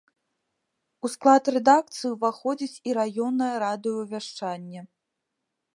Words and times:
У 1.07 1.11
склад 1.15 1.43
рэдакцыі 1.55 2.09
ўваходзіць 2.15 2.81
і 2.91 2.97
раённае 3.01 3.53
радыёвяшчанне. 3.67 4.81